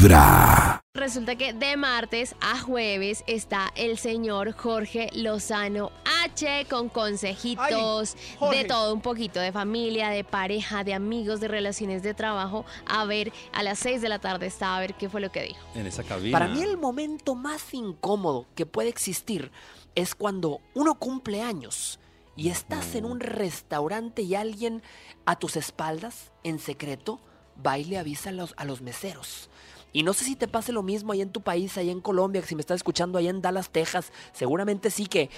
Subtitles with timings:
[0.00, 0.80] Vibra.
[0.94, 5.92] Resulta que de martes a jueves está el señor Jorge Lozano
[6.24, 11.48] H con consejitos Ay, de todo un poquito, de familia, de pareja, de amigos, de
[11.48, 12.64] relaciones de trabajo.
[12.86, 15.42] A ver, a las 6 de la tarde está a ver qué fue lo que
[15.42, 15.60] dijo.
[15.74, 16.32] En esa cabina.
[16.32, 19.52] Para mí el momento más incómodo que puede existir
[19.94, 22.00] es cuando uno cumple años
[22.36, 24.82] y estás en un restaurante y alguien
[25.26, 27.20] a tus espaldas, en secreto,
[27.64, 29.50] va y le avisa a los, a los meseros.
[29.92, 32.40] Y no sé si te pase lo mismo ahí en tu país, ahí en Colombia,
[32.40, 35.30] que si me estás escuchando allá en Dallas, Texas, seguramente sí que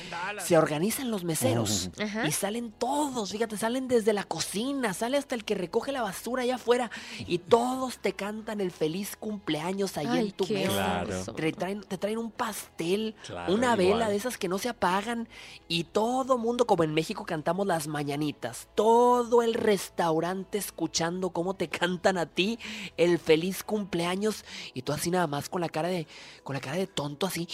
[0.45, 1.91] se organizan los meseros
[2.27, 6.43] y salen todos, fíjate, salen desde la cocina, sale hasta el que recoge la basura
[6.43, 6.91] allá afuera
[7.27, 11.05] y todos te cantan el feliz cumpleaños ahí Ay, en tu mesa.
[11.07, 11.25] Claro.
[11.35, 14.11] Te traen, te traen un pastel, Claro, una vela igual.
[14.11, 15.29] de esas que no se apagan
[15.69, 21.69] y todo mundo, como en México cantamos las mañanitas, todo el restaurante escuchando cómo te
[21.69, 22.59] cantan a ti
[22.97, 24.42] el feliz cumpleaños
[24.75, 26.07] y tú así nada más con la cara de,
[26.43, 27.49] con la cara de tonto así.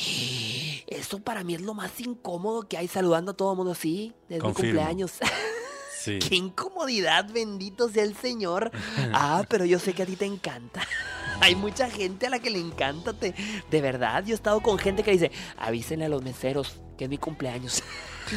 [0.86, 4.14] Eso para mí es lo más incómodo que hay saludando a todo el mundo así,
[4.28, 5.12] desde mi cumpleaños.
[5.98, 6.20] Sí.
[6.20, 8.70] Qué incomodidad, bendito sea el Señor.
[9.12, 10.80] Ah, pero yo sé que a ti te encanta.
[11.40, 13.34] Hay mucha gente a la que le encanta, te,
[13.68, 14.24] de verdad.
[14.24, 17.82] Yo he estado con gente que dice, avísenle a los meseros que es mi cumpleaños.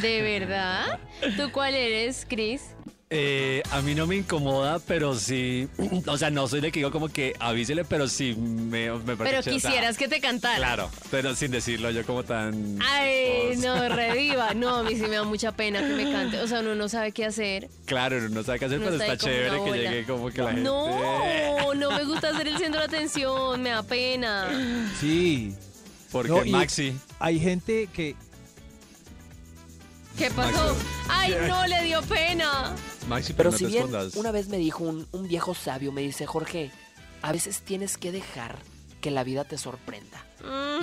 [0.00, 1.00] ¿De verdad?
[1.36, 2.74] ¿Tú cuál eres, Chris?
[3.14, 5.68] Eh, a mí no me incomoda, pero sí.
[6.06, 9.16] O sea, no soy de que digo como que avísele, pero sí me, me parece
[9.16, 10.56] Pero chévere, o sea, quisieras que te cantara.
[10.56, 12.78] Claro, pero sin decirlo yo como tan.
[12.80, 14.54] Ay, no, reviva.
[14.54, 16.40] No, a mí sí me da mucha pena que me cante.
[16.40, 17.68] O sea, uno no sabe qué hacer.
[17.84, 20.52] Claro, uno no sabe qué hacer, Uno pero está chévere que llegue como que la
[20.52, 20.62] gente.
[20.62, 24.48] No, no me gusta ser el centro de atención, me da pena.
[24.98, 25.54] Sí.
[26.10, 26.94] Porque No, Maxi.
[27.18, 28.16] Hay gente que
[30.16, 30.76] ¿Qué pasó?
[31.08, 32.74] Ay, no, le dio pena.
[33.08, 34.16] Maxi, Pero no si te bien escondas.
[34.16, 36.70] una vez me dijo un, un viejo sabio, me dice, Jorge,
[37.22, 38.58] a veces tienes que dejar
[39.00, 40.24] que la vida te sorprenda.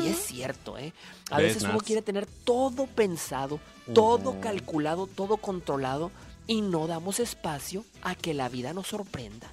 [0.04, 0.94] Y es cierto, ¿eh?
[1.32, 3.60] A ¿Ves, veces uno quiere tener todo pensado,
[3.94, 6.12] todo calculado, todo controlado
[6.48, 9.48] y no damos espacio a que la vida nos sorprenda.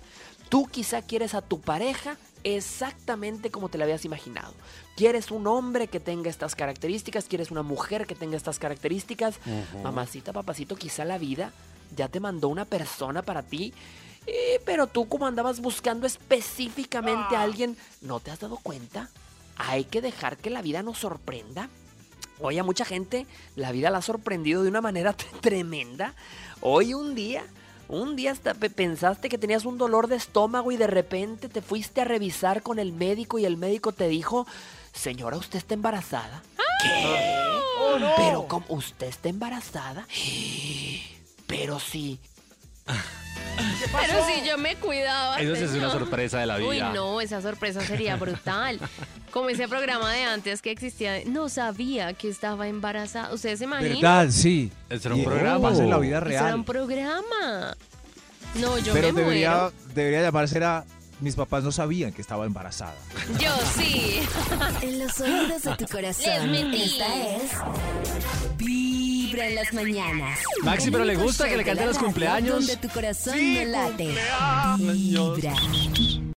[0.48, 4.52] Tú quizá quieres a tu pareja exactamente como te la habías imaginado.
[4.96, 9.36] Quieres un hombre que tenga estas características, quieres una mujer que tenga estas características.
[9.82, 11.52] Mamacita, papacito, quizá la vida
[11.96, 13.72] ya te mandó una persona para ti.
[14.28, 19.08] eh, pero tú como andabas buscando específicamente a alguien, ¿no te has dado cuenta?
[19.56, 21.68] Hay que dejar que la vida nos sorprenda.
[22.40, 26.14] Hoy a mucha gente la vida la ha sorprendido de una manera tremenda.
[26.60, 27.44] Hoy un día,
[27.88, 31.62] un día hasta pe- pensaste que tenías un dolor de estómago y de repente te
[31.62, 34.44] fuiste a revisar con el médico y el médico te dijo,
[34.92, 36.42] señora, ¿usted está embarazada?
[36.82, 37.04] ¿Qué?
[37.80, 38.06] ¡Oh, no!
[38.16, 40.06] Pero como usted está embarazada.
[41.58, 42.18] Pero sí.
[42.86, 45.40] Pero si yo me cuidaba.
[45.40, 46.68] Eso sí es una sorpresa de la vida.
[46.68, 48.78] Uy, no, esa sorpresa sería brutal.
[49.30, 53.32] Como ese programa de antes que existía, no sabía que estaba embarazada.
[53.32, 53.94] ¿Ustedes se imaginan?
[53.94, 54.26] ¿Verdad?
[54.30, 54.70] Sí.
[54.90, 55.70] Ese era un programa.
[55.70, 56.54] pasa en la vida Eso era real.
[56.56, 57.76] un programa.
[58.54, 59.72] No, yo Pero me debería, muero.
[59.94, 60.84] debería llamarse era
[61.20, 62.94] mis papás no sabían que estaba embarazada.
[63.38, 64.20] Yo sí.
[64.82, 66.52] En los oídos de tu corazón.
[66.52, 66.82] Les mentí.
[66.82, 67.50] Esta es.
[69.36, 70.38] Vibra en las mañanas.
[70.62, 72.66] Maxi, pero le gusta que le cante los cumpleaños.
[72.66, 74.14] Donde tu corazón no late.
[74.78, 75.54] Vibra.